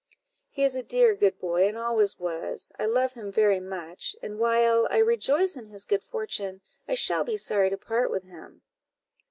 [0.49, 4.39] "He is a dear good boy, and always was; I love him very much, and
[4.39, 8.63] while I rejoice in his good fortune, I shall be sorry to part with him."